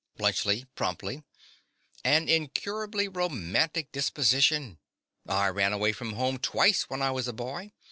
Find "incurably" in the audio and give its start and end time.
2.27-3.07